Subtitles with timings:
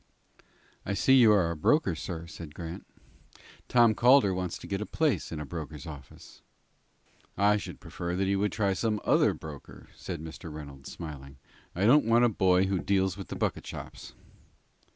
[0.83, 2.87] "I see you are a broker, sir," said Grant.
[3.67, 6.41] "Tom Calder wants to get a place in a broker's office."
[7.37, 10.51] "I should prefer that he would try some other broker," said Mr.
[10.51, 11.37] Reynolds, smiling.
[11.75, 14.13] "I don't want a boy who deals with the bucket shops."